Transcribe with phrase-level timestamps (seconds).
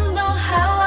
[0.00, 0.79] don't know how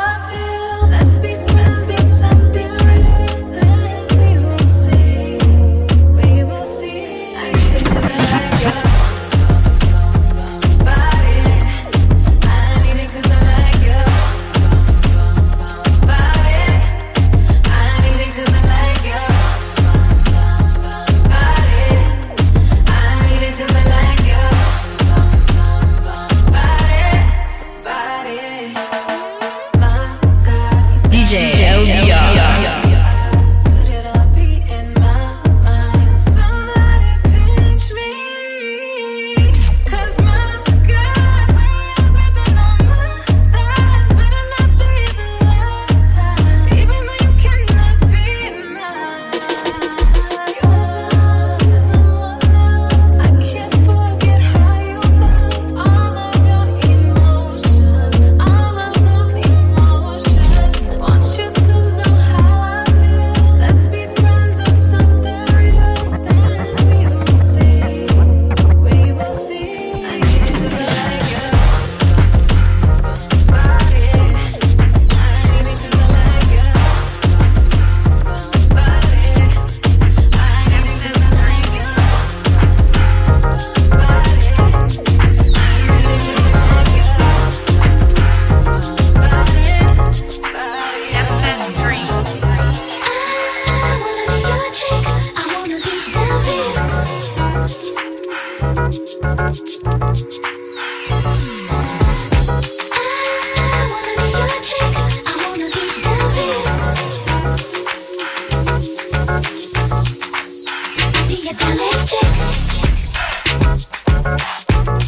[111.41, 112.94] Get your freak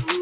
[0.09, 0.14] on.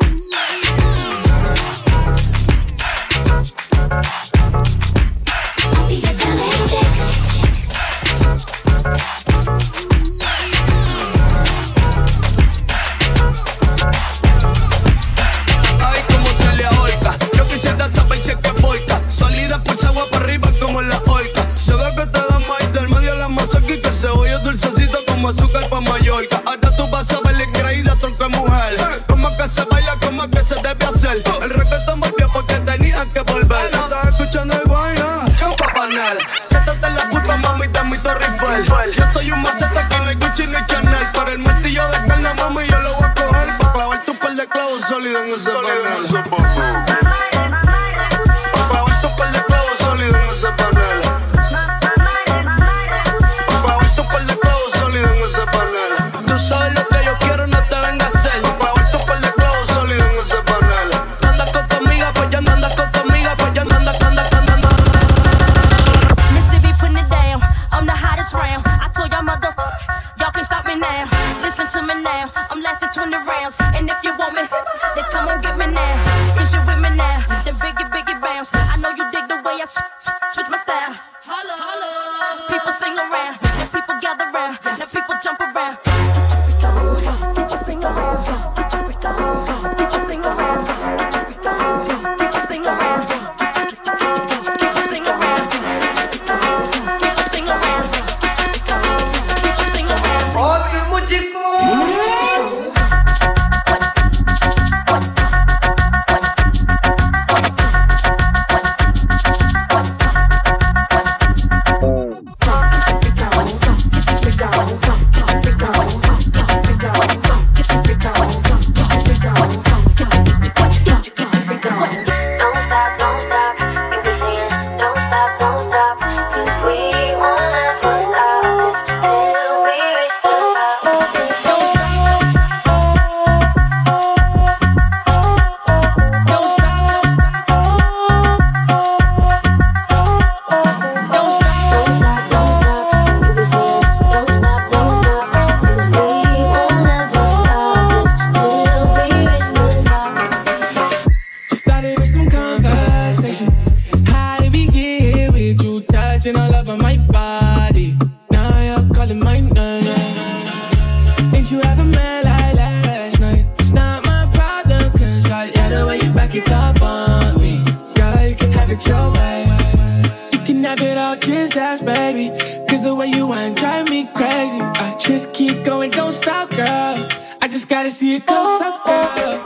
[177.93, 179.42] See it close up, girl.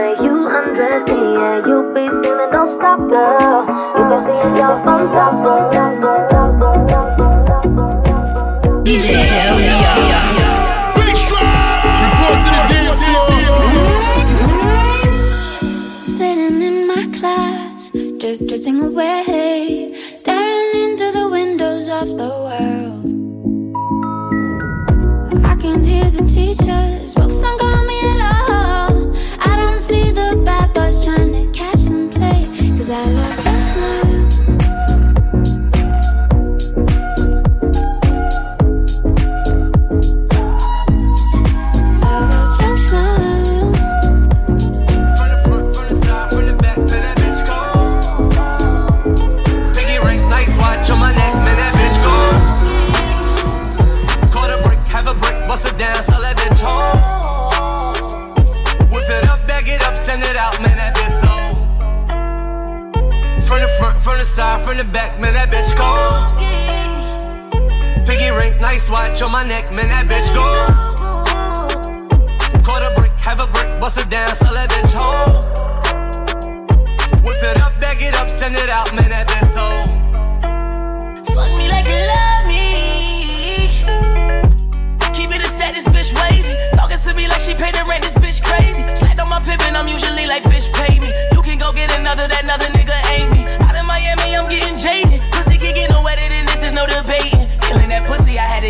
[0.00, 1.66] Way you undress me, yeah.
[1.68, 3.60] You be screaming, don't stop, girl.
[3.96, 7.24] You be seeing your on top, on top, on top, on top, on top.
[8.86, 9.06] DJ
[12.44, 13.34] to the dance floor.
[16.18, 22.99] Sitting in my class, just drifting away, staring into the windows of the world.
[64.30, 65.90] Side, from the back, man, that bitch go.
[68.06, 70.46] Piggy ring, nice watch on my neck, man, that bitch go.
[72.62, 75.34] Caught a brick, have a brick, bust it down, sell that bitch home.
[77.26, 79.66] Whip it up, bag it up, send it out, man, that bitch so.
[81.34, 83.66] Fuck me like you love me.
[85.10, 86.54] Keep it a status, bitch wavy.
[86.78, 88.86] Talking to me like she paid the rent, this bitch crazy.
[88.94, 91.10] Slapped on my pippin', I'm usually like, bitch, pay me.
[91.34, 92.99] You can go get another, that another nigga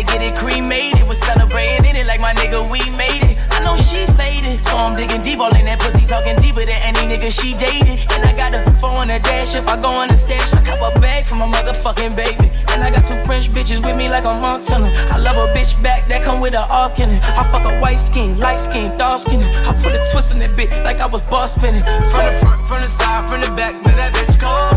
[0.01, 1.07] to get it cremated.
[1.07, 3.37] Was celebrating in it like my nigga, we made it.
[3.51, 6.79] I know she faded, so I'm digging deep all in that pussy, talking deeper than
[6.81, 7.99] any nigga she dated.
[8.11, 10.63] And I got a phone on the dash, if I go on the stash, I
[10.63, 12.49] cop a bag for my motherfucking baby.
[12.73, 14.89] And I got two French bitches with me like a Montana.
[15.11, 17.21] I love a bitch back that come with a arc in it.
[17.23, 19.41] I fuck a white skin, light skin, dark skin.
[19.41, 21.83] I put a twist in that bitch like I was boss spinning.
[21.83, 24.73] From the front, from the side, from the back, man, that bitch cold.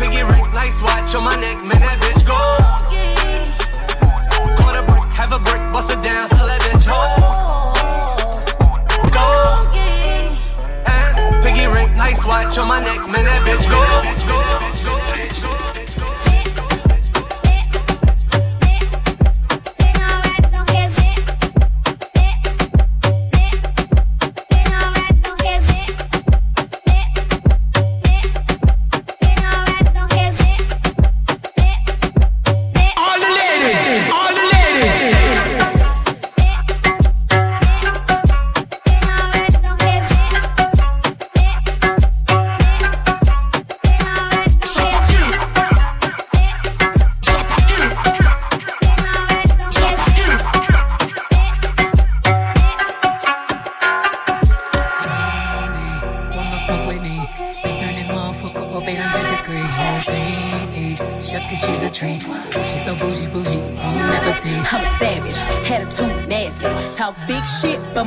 [0.00, 2.79] Piggy ring, nice watch on my neck, man, that bitch go.
[5.30, 6.86] Have a brick, bust it down, sell that bitch.
[9.14, 9.30] Go.
[10.90, 13.99] And piggy ring, nice watch on my neck, man, that bitch go.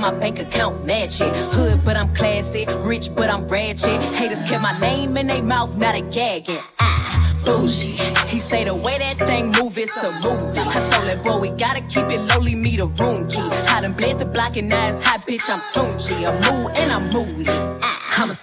[0.04, 1.34] My bank account match it.
[1.56, 2.66] Hood, but I'm classy.
[2.80, 4.02] Rich, but I'm ratchet.
[4.16, 6.60] Haters kept my name in their mouth, not a gagging.
[6.78, 7.96] Ah, bougie.
[8.28, 10.60] He say the way that thing move, it's a movie.
[10.60, 13.40] I told him, boy, we gotta keep it lowly, me the room key.
[13.40, 16.28] I done bled the block and now it's hot, bitch, I'm Tunechi.
[16.28, 17.46] I'm mood and I'm moody.
[17.82, 18.34] Ah, I'm a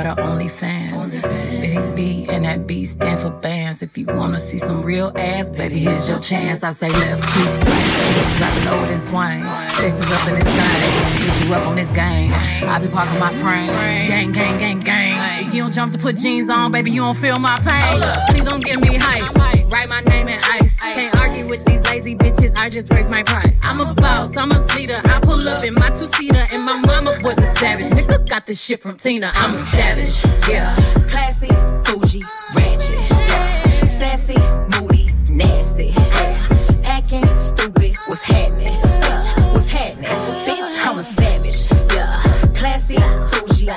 [0.00, 1.22] start a OnlyFans.
[1.60, 3.80] Big B and that B stand for bands.
[3.82, 6.64] If you wanna see some real ass, baby, here's your chance.
[6.64, 9.42] I say left cheek, right cheek, drop it low swing.
[9.78, 12.32] Texas up in this thing, get you up on this game.
[12.68, 13.68] I be parking my frame,
[14.08, 15.46] gang, gang, gang, gang.
[15.46, 18.02] If you don't jump to put jeans on, baby, you don't feel my pain.
[18.30, 19.32] Please don't give me hype.
[19.70, 20.63] Write my name in ice.
[22.54, 22.64] Bitches.
[22.64, 23.60] I just raise my price.
[23.62, 24.36] I'm a boss.
[24.36, 25.00] I'm a leader.
[25.04, 27.86] I pull up in my two seater, and my mama was a savage.
[27.86, 29.30] Nigga got this shit from Tina.
[29.34, 30.48] I'm a savage.
[30.48, 30.74] Yeah.
[31.08, 31.48] Classy,
[31.84, 32.22] bougie,
[32.54, 32.98] ratchet.
[33.10, 33.84] Yeah.
[33.84, 34.36] Sassy,
[34.78, 35.86] moody, nasty.
[35.96, 36.82] Yeah.
[36.84, 37.96] Acting stupid.
[38.06, 38.66] What's happening?
[38.66, 39.52] Yeah.
[39.52, 40.10] What's happening?
[40.46, 41.68] Bitch, I'm a savage.
[41.92, 42.20] Yeah.
[42.54, 43.70] Classy, bougie,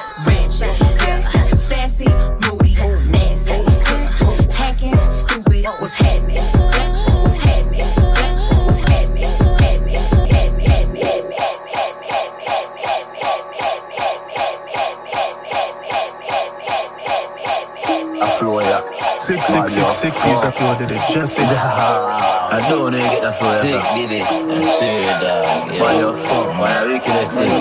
[20.08, 21.02] sick, sick, sick piece of flow did it.
[21.14, 21.46] Just it.
[21.46, 24.24] I don't know you get that flow, Sick did it.
[24.24, 25.68] I swear, dog.
[25.68, 26.00] But Yeah.
[26.00, 26.84] you fuck, man.
[26.92, 27.52] Wickedest thing.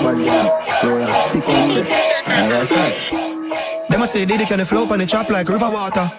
[3.89, 6.11] Them a say Diddy can flow on the chop like river water.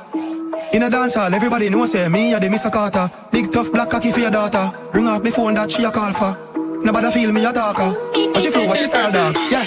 [0.72, 2.70] In a dance hall, everybody know say me a the Mr.
[2.70, 3.10] Carter.
[3.30, 4.72] Big tough black cocky for your daughter.
[4.92, 6.36] Ring off me phone that she a call for.
[6.82, 7.94] Nobody feel me a talker.
[8.32, 9.34] Watch your flow, watch your style, dog.
[9.50, 9.64] Yeah.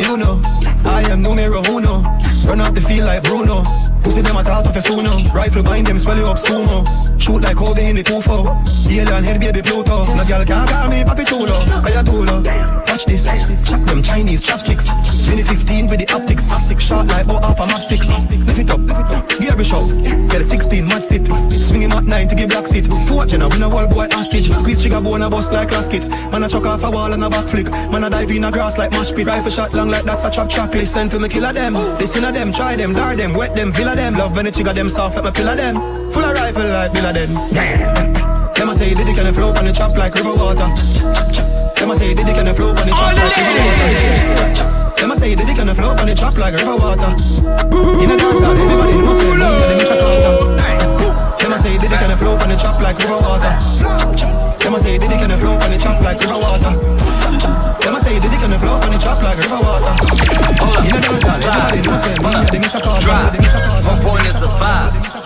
[0.00, 0.40] You know,
[0.84, 2.02] I am numero uno.
[2.46, 3.62] Run off the field like Bruno.
[4.16, 5.30] Pussy them a talk of a suno.
[5.34, 7.15] Rifle bind them, swell you up sumo.
[7.26, 8.86] Shoot like Kobe in the 2-4.
[8.86, 10.06] The alien head baby Pluto.
[10.14, 11.58] No girl can't call me Papi Chulo.
[11.82, 12.38] Kaya Tulo.
[12.86, 13.26] Watch this.
[13.66, 14.86] Chop them Chinese chopsticks.
[15.26, 16.54] Mini 15 with the optics.
[16.54, 18.06] Optic shot like oh half a matchstick.
[18.06, 18.78] Lift it up.
[19.42, 19.90] Gear show.
[20.30, 21.26] Get a 16 mad sit.
[21.50, 22.86] Swing him at 9 to give black seat.
[23.10, 24.46] Watch you now, win a wall boy hostage.
[24.46, 26.06] Squeeze trigger bone a bust like casket.
[26.30, 27.66] Man a chuck off a wall and a back flick.
[27.90, 29.26] Man a dive in a grass like mash pit.
[29.26, 30.86] Rifle shot long like that's a chop chocolate.
[30.86, 31.74] Send for me killer them.
[31.98, 34.14] Listen to them, try them, dar them, wet them, villa them.
[34.14, 35.74] Love when the trigger them soft like me pillar them.
[36.14, 37.32] Full of rifle like Bill them.
[38.52, 40.68] Them a say Diddy can flow on the chop like river water.
[40.68, 44.92] Them a say Diddy can flow on the chop like river water.
[45.00, 47.10] Them a say Diddy can flow on the chop like river water.
[48.04, 49.96] In a dance hall, everybody know say me and the Mr.
[49.96, 50.36] Carter.
[51.40, 53.52] Them a say Diddy can flow on the chop like river water.
[54.60, 56.72] Them a say Diddy can flow on the chop like river water.
[57.80, 59.92] Them a say Diddy can flow on the chop like river water.
[60.84, 62.80] In a dance hall, everybody know say me and the Mr.
[62.84, 63.40] Carter.
[63.40, 63.64] Mr.
[63.88, 65.25] My point is a vibe.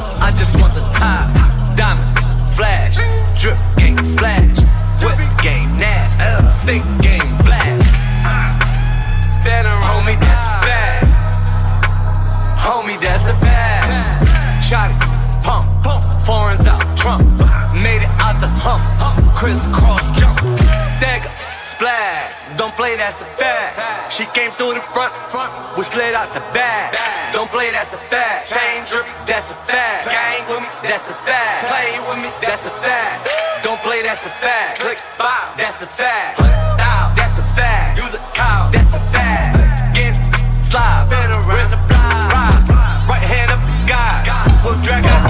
[24.21, 25.49] She came through the front, front.
[25.79, 26.93] We slid out the back.
[27.33, 28.53] Don't play, that's a fact.
[28.53, 30.13] Chain drip, that's a fact.
[30.13, 31.73] Gang with me, that's a fact.
[31.73, 33.31] Play with me, that's a fact.
[33.65, 34.81] Don't play, that's a fact.
[34.81, 36.37] Click, bow, that's a fact.
[36.37, 37.97] Thou, that's a fact.
[37.97, 39.97] Use a cow, that's a fact.
[39.97, 40.13] Get
[40.61, 42.69] slide, spin around, where's the blind?
[42.69, 44.21] Ride, right hand up guy.
[44.63, 45.30] We'll drag out,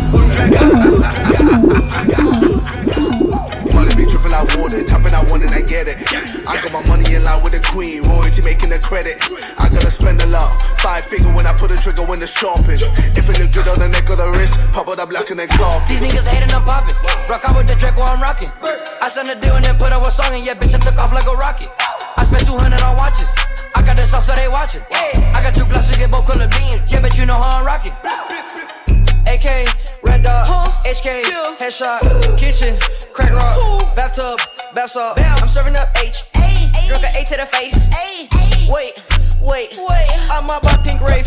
[7.71, 8.03] queen.
[8.03, 9.23] Royalty making the credit.
[9.59, 10.51] I gotta spend a lot.
[10.83, 12.77] Five figure when I put a trigger when the shopping.
[13.15, 15.39] If it look good on the neck of the wrist, pop out the black and
[15.39, 15.89] then carpet.
[15.89, 16.99] These niggas hating, I'm popping.
[17.31, 18.51] Rock out with the Draco, I'm rocking.
[19.01, 20.99] I signed a deal and then put out a song, and yeah, bitch, I took
[20.99, 21.71] off like a rocket.
[22.19, 23.31] I spent 200 on watches.
[23.75, 24.83] I got the sauce, so they watching.
[24.91, 26.83] I got two glasses, get both color beans.
[26.91, 27.95] Yeah, bitch, you know how I'm rocking.
[29.31, 29.71] AK,
[30.03, 30.51] red dot,
[30.85, 31.23] HK,
[31.63, 32.03] headshot,
[32.35, 32.75] kitchen,
[33.15, 34.43] crack rock, bathtub,
[34.75, 35.21] bath salt.
[35.23, 36.30] I'm serving up H.
[36.91, 37.87] Drunk an A to the face.
[38.67, 38.99] Wait,
[39.39, 40.09] wait, wait.
[40.35, 41.23] I'm my by pink rave.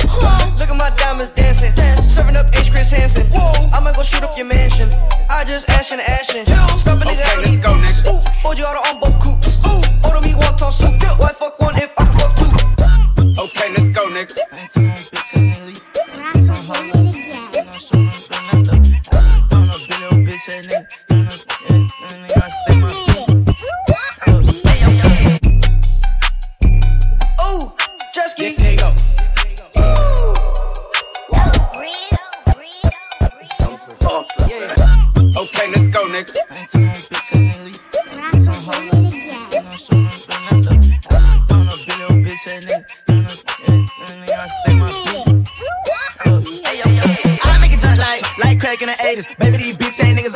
[0.60, 1.72] Look at my diamonds dancing.
[1.96, 2.70] Serving up H.
[2.70, 3.24] Chris Hansen.
[3.72, 4.90] I'ma go shoot up your mansion.
[5.30, 6.44] I just ash and ashin.
[6.78, 8.04] Stop a nigga, I don't need boots.
[8.44, 9.64] Hold you out on both coops.
[10.04, 11.00] Order me one ton soup.
[11.16, 12.52] Why fuck one if I can fuck two?
[13.40, 14.36] Okay, let's go, nigga.
[20.76, 20.83] Ooh,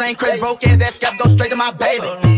[0.07, 0.39] ain't crazy.
[0.39, 2.36] Broke ass, that scalp go straight to my baby.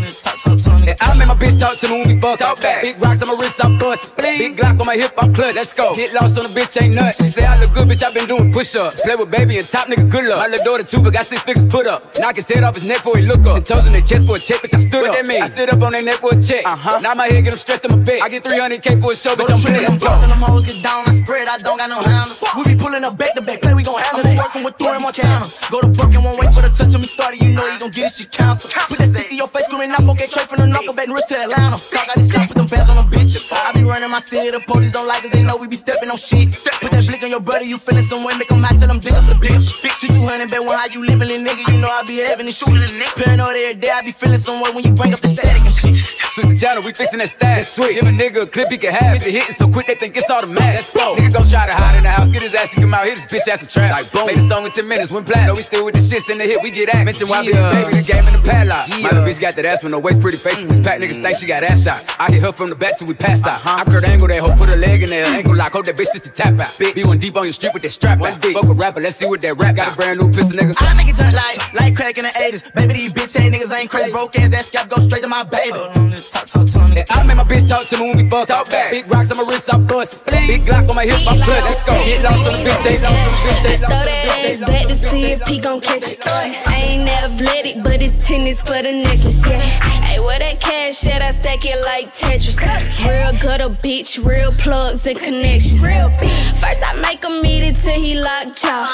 [0.98, 2.38] And I make my bitch talk to me when we fuck.
[2.38, 2.82] Talk back.
[2.82, 4.16] Big rocks on my wrist, I bust.
[4.16, 5.54] Big Glock on my hip, I'm clutch.
[5.54, 5.94] Let's go.
[5.94, 7.22] Get lost on the bitch, ain't nuts.
[7.22, 8.96] She say I look good, bitch, I been doing push ups.
[8.96, 10.38] Play with baby and top nigga, good luck.
[10.38, 12.18] My little daughter too, but got six figures put up.
[12.18, 13.54] Knock his head off his neck before he look up.
[13.54, 15.14] Ten toes in their chest for a check, bitch, I stood what up.
[15.16, 15.42] That mean?
[15.42, 16.64] I stood up on their neck for a check.
[16.64, 17.00] Uh huh.
[17.00, 18.20] Now my head get them stressed in my bed.
[18.22, 19.82] I get 300k for a show, bitch, I'm lit.
[19.82, 20.10] Let's go.
[20.26, 22.42] Them hoes get down and spread, I don't got no handles.
[22.56, 24.38] We be pulling up back to back, play, we gon' handle it.
[24.38, 25.46] Working with Thor and Montana.
[25.70, 27.78] Go to work and won't wait for the touch of me started, you know you
[27.78, 28.70] gon' get it, shit cancel.
[28.88, 31.28] Put that stick in your face, screaming out, okay, straight from the back and wrist
[31.28, 31.76] to Atlanta.
[31.76, 33.52] Out this with them bands on them bitches.
[33.52, 36.10] I be running my city, the police don't like us, they know we be stepping
[36.10, 36.52] on shit.
[36.80, 38.98] Put that blick on your brother, you feeling some way, make them hot, tell them
[38.98, 39.70] dig up the bitch.
[40.00, 42.58] She 200, bet when how you living, little nigga, you know I be having this
[42.58, 42.68] shit.
[43.16, 45.74] Paranoid every day, I be feeling some way when you bring up the static and
[45.74, 46.20] shit.
[46.30, 47.64] Switch the channel, we fixing that stack.
[47.64, 47.98] Sweet.
[47.98, 49.18] Give a nigga a clip he can have.
[49.18, 50.78] Get the hitting so quick they think it's automatic.
[50.78, 51.18] Let's go.
[51.18, 53.18] Nigga gon' try to hide in the house, get his ass to come out, hit
[53.18, 53.90] his bitch ass some trap.
[53.90, 54.26] Like boom.
[54.26, 55.48] Made a song in 10 minutes, went platinum.
[55.48, 57.04] Know we still with the shits in the hit, we get at.
[57.04, 57.82] Mention why yeah.
[57.82, 58.86] baby, the game in the padlock.
[58.86, 59.10] Yeah.
[59.10, 60.69] My bitch got that ass with no waist, pretty faces.
[60.70, 62.14] This pack niggas think she got ass shots.
[62.20, 63.58] I hit her from the back till we pass out.
[63.58, 63.82] Uh-huh.
[63.82, 65.26] I curve angle that hoe, put her leg in there.
[65.26, 66.70] Ankle lock, hold that bitch just to tap out.
[66.78, 66.94] Bitch.
[66.94, 68.38] Be one deep on your street with that strap out.
[68.38, 69.92] Fuck a rapper, let's see what that rap got.
[69.92, 70.74] A brand new pistol, nigga.
[70.78, 72.72] I make it turn like, like crack in the 80s.
[72.72, 74.12] Baby, these bitch ass niggas ain't crazy.
[74.12, 75.74] Broke ass, that scalp go straight to my baby.
[75.74, 78.46] Talk, talk, talk, and I make my bitch talk to me when we fuck.
[78.46, 78.92] Talk back.
[78.92, 80.24] Big rocks on my wrist, I bust.
[80.26, 81.66] Big Glock on my hip, I clutch.
[81.66, 81.92] Let's go.
[81.92, 84.44] Get lost on the bitch, ain't lost on the bitch, ain't lost on the bitch.
[84.44, 86.20] Ain't back to see if he gon' catch it.
[86.24, 89.60] I ain't athletic, but it's tennis for the necklace, yeah.
[89.60, 91.22] Hey, where that cash at?
[91.22, 92.58] I stack it like Tetris.
[93.00, 95.80] Real good, gutter bitch, real plugs and connections.
[95.80, 98.86] First I make him eat it till he locked jaw.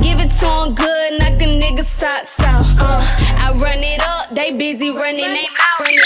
[0.00, 2.66] Give it to him good, knock a nigga socks off.
[2.78, 3.02] Uh,
[3.38, 5.48] I run it up, they busy running they
[5.80, 5.98] running.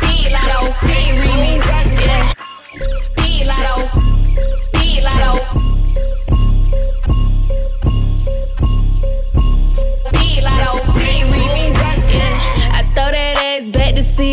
[0.00, 1.65] Beat Lotto, beat remix,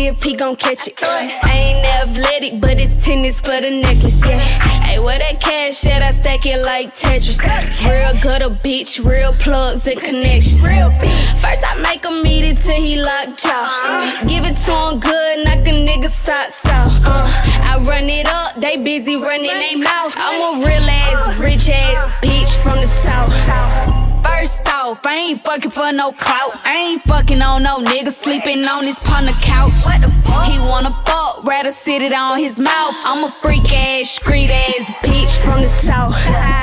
[0.06, 0.94] if he gon' catch it.
[1.02, 4.38] I ain't athletic, but it's tennis for the necklace, yeah.
[4.38, 6.02] Hey, where that cash at?
[6.02, 7.40] I stack it like Tetris.
[7.88, 10.60] Real gutter bitch, real plugs and connections.
[10.60, 14.22] First I make him eat it till he locked jaw.
[14.26, 16.92] Give it to him good, knock a nigga socks off.
[17.04, 17.26] Uh,
[17.62, 17.73] I run it up,
[18.76, 20.14] they busy running they mouth.
[20.16, 21.42] I'm a real ass, oh.
[21.42, 22.26] rich ass oh.
[22.26, 23.32] bitch from the south.
[24.26, 26.52] First off, I ain't fucking for no clout.
[26.64, 29.74] I ain't fucking on no nigga sleeping on his the couch.
[30.50, 32.94] He wanna fuck, rather sit it on his mouth.
[33.04, 36.16] I'm a freak ass, street ass bitch from the south.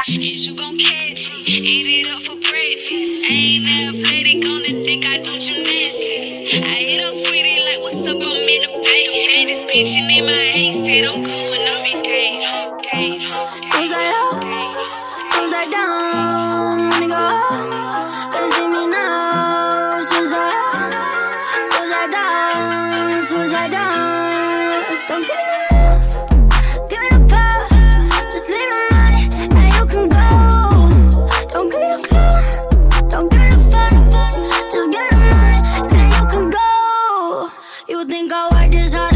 [0.07, 1.49] Is you gon' catch it?
[1.49, 2.80] Eat it up for breakfast.
[3.23, 6.55] I ain't athletic on the dick, I do gymnastics.
[6.55, 8.07] I hit up sweetie like, what's
[38.01, 39.10] You think I work this hard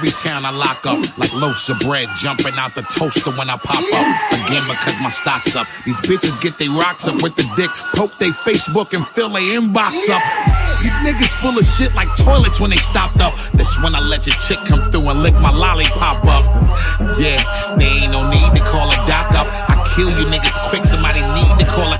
[0.00, 0.96] every town I lock up.
[1.18, 4.08] Like loaves of bread jumping out the toaster when I pop up.
[4.48, 5.68] Again, because my stock's up.
[5.84, 9.44] These bitches get they rocks up with the dick, poke they Facebook and fill their
[9.60, 10.24] inbox up.
[10.80, 13.36] You niggas full of shit like toilets when they stopped up.
[13.52, 16.44] That's when I let your chick come through and lick my lollipop up.
[17.20, 17.36] Yeah,
[17.76, 19.46] there ain't no need to call a doc up.
[19.68, 21.99] I kill you niggas quick, somebody need to call the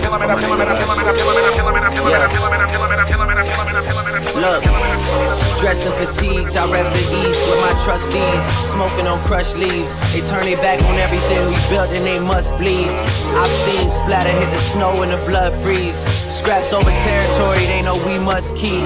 [4.33, 5.40] Look.
[5.61, 9.93] Dressed in fatigues, I rev the east with my trustees, smoking on crushed leaves.
[10.11, 12.89] They turn their back on everything we built and they must bleed.
[13.37, 16.01] I've seen splatter hit the snow and the blood freeze.
[16.33, 18.81] Scraps over territory they know we must keep.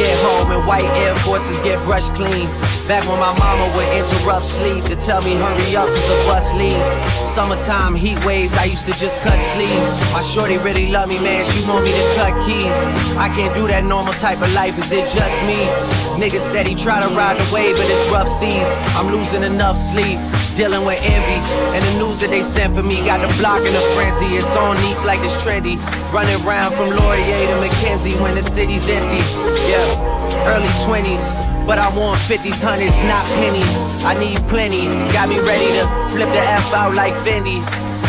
[0.00, 2.48] Get home and white Air Forces get brushed clean.
[2.88, 6.54] Back when my mama would interrupt sleep to tell me hurry up cause the bus
[6.54, 6.90] leaves.
[7.28, 9.92] Summertime heat waves, I used to just cut sleeves.
[10.12, 12.78] My shorty really love me, man, she want me to cut keys.
[13.20, 15.68] I can't do that normal type of life, is it just me?
[16.14, 18.70] Niggas steady try to ride the wave, but it's rough seas.
[18.94, 20.16] I'm losing enough sleep,
[20.54, 21.42] dealing with envy.
[21.74, 24.38] And the news that they sent for me got the block in a frenzy.
[24.38, 25.74] It's on each like it's trendy.
[26.14, 29.26] Running around from Laurier to Mackenzie when the city's empty.
[29.66, 31.34] Yeah, early 20s.
[31.66, 33.76] But I want 50s, hundreds, not pennies.
[34.06, 34.86] I need plenty.
[35.10, 37.58] Got me ready to flip the F out like Fendi.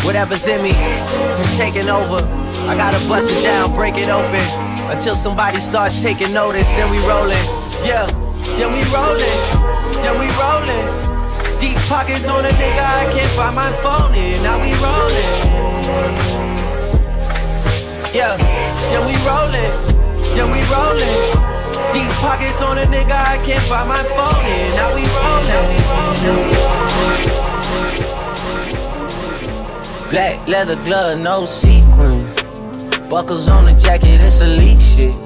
[0.04, 0.70] Whatever's in me
[1.42, 2.22] is taking over.
[2.70, 4.46] I gotta bust it down, break it open.
[4.94, 7.65] Until somebody starts taking notice, then we rollin'.
[7.86, 8.06] Yeah,
[8.58, 9.38] then we rollin'.
[10.02, 10.86] Then we rollin'.
[11.60, 14.42] Deep pockets on a nigga, I can't find my phone in.
[14.42, 15.30] Now we rollin'.
[18.12, 18.36] Yeah,
[18.90, 19.70] then we rollin'.
[20.34, 21.16] Then we rollin'.
[21.94, 24.74] Deep pockets on a nigga, I can't find my phone in.
[24.74, 25.70] Now we rollin'.
[30.10, 32.18] Black leather glove, no sequin.
[33.08, 35.25] Buckles on the jacket, it's elite shit.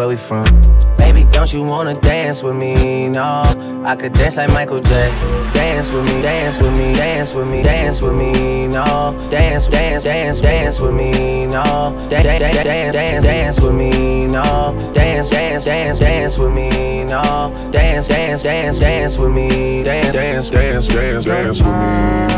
[0.00, 0.46] Where we from?
[0.96, 3.06] Baby, don't you wanna dance with me?
[3.06, 4.88] No, I could dance like Michael J.
[5.52, 8.66] Dance with me, dance with me, dance with me, dance with me.
[8.66, 11.44] No, dance, dance, dance, dance with me.
[11.44, 11.62] No,
[12.08, 14.26] dance, dance, dance, dance, dance with me.
[14.26, 17.04] No, dance, dance, dance, dance with me.
[17.04, 19.82] No, dance, dance, dance, dance with me.
[19.82, 22.30] Dance, dance, dance, dance, dance with me.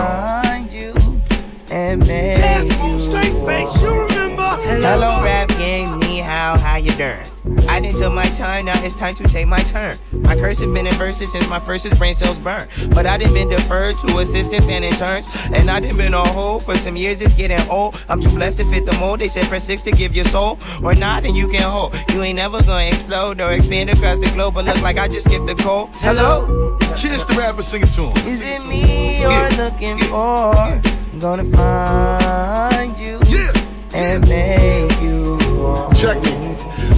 [1.71, 2.39] And make
[2.83, 4.51] you straight face, you remember?
[4.67, 7.32] Hello, rap gang, me how, how you doing?
[7.69, 9.99] I didn't tell my time, now it's time to take my turn.
[10.13, 12.69] My curse has been in verses since my first brain cells burn.
[12.91, 15.27] But I didn't been deferred to assistance and interns.
[15.53, 17.99] And I didn't been on hold for some years, it's getting old.
[18.09, 19.21] I'm too blessed to fit the mold.
[19.21, 20.59] They said press six to give your soul.
[20.85, 21.95] Or not, and you can hold.
[22.13, 24.55] You ain't never gonna explode or expand across the globe.
[24.55, 25.89] But look like I just skipped the code.
[25.95, 26.79] Hello?
[26.95, 28.27] Cheers to rapper, sing it to him.
[28.27, 29.57] Is it me you're yeah.
[29.57, 30.55] looking for?
[30.55, 33.53] I'm gonna find you yeah.
[33.95, 35.39] and make you.
[35.95, 36.32] Check me.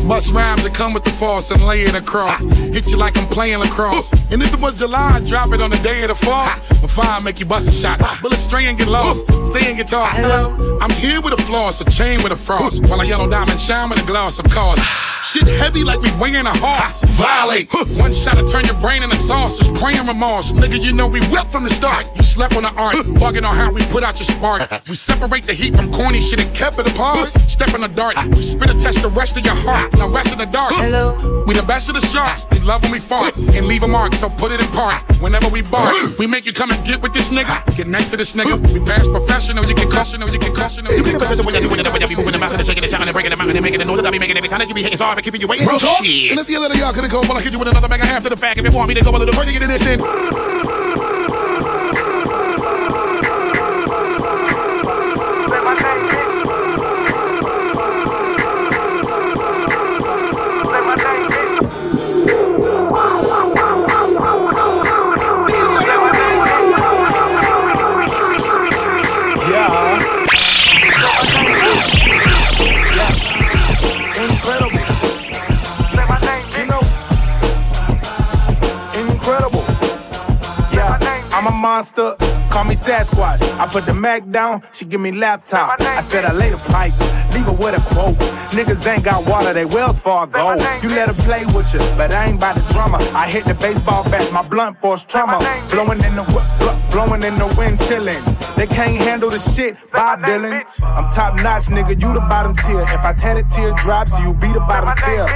[0.09, 2.45] Bust rhymes that come with the force and lay it across.
[2.45, 4.13] Hit you like I'm playing lacrosse.
[4.31, 6.51] And if it was July, I'd drop it on the day of the fall.
[6.81, 8.01] When fire make you bust a shot.
[8.21, 9.25] Bullet stray and get lost.
[9.47, 10.09] Stay in guitar.
[10.11, 10.79] Hello.
[10.83, 12.83] I'm here with a floss, a chain with a frost.
[12.87, 14.81] While a yellow diamond shine with a gloss, of course.
[15.23, 17.01] Shit heavy like we weighing a horse.
[17.17, 17.73] Violate.
[17.97, 19.59] One shot to turn your brain into sauce.
[19.59, 20.53] Just praying remorse.
[20.53, 22.07] Nigga, you know we whipped from the start.
[22.15, 22.97] You slept on the art.
[23.23, 24.63] Bugging on how we put out your spark.
[24.89, 27.33] We separate the heat from corny shit and kept it apart.
[27.49, 28.17] Step in the dark.
[28.37, 29.93] We spit a test the rest of your heart.
[29.95, 30.75] Now rest in the dark.
[30.75, 31.45] Hello.
[31.47, 32.47] We the best of the sharks.
[32.53, 34.15] We love when we fart and leave a mark.
[34.15, 35.03] So put it in park.
[35.21, 37.55] Whenever we bark, we make you come and get with this nigga.
[37.77, 38.61] Get next to this nigga.
[38.73, 39.65] We pass professional.
[39.65, 40.85] You can caution or you can caution.
[40.85, 41.93] You can caution when you do it.
[41.93, 43.65] When you be moving the mountain and shaking the shot and breaking the mountain and
[43.65, 44.99] making the noise that I be making every time that you be hitting.
[44.99, 45.67] Sorry for keeping you waiting.
[45.67, 46.31] Bro, oh, shit.
[46.31, 48.01] And let's see a little y'all could go while I hit you with another bag
[48.01, 48.59] of half to the back.
[48.59, 50.84] If you want me to go a little further, get in this then.
[81.75, 82.15] Monster.
[82.53, 83.43] Call me Sasquatch.
[83.59, 85.81] I put the Mac down, she give me laptop.
[85.81, 86.95] I said I lay the pipe
[87.35, 88.17] leave her with a quote.
[88.55, 90.55] Niggas ain't got water, they Wells Fargo.
[90.83, 92.99] You let her play with you, but I ain't by the drummer.
[93.13, 95.39] I hit the baseball bat, my blunt force tremor.
[95.71, 98.23] Blowing in the w- blowing in the wind, chillin'.
[98.57, 100.65] They can't handle the shit, Bob Dylan.
[100.81, 102.83] I'm top notch, nigga, you the bottom tier.
[102.83, 105.27] If I tear the teardrops, you be the bottom tier.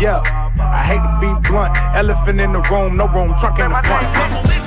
[0.00, 0.22] Yeah,
[0.58, 1.76] I hate to be blunt.
[1.96, 4.61] Elephant in the room, no room, truck in the front.